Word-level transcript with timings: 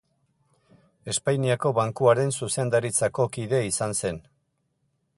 Espainiako 1.13 1.73
Bankuaren 1.81 2.33
zuzendaritzako 2.41 3.31
kide 3.37 3.63
izan 3.71 3.99
zen. 4.03 4.23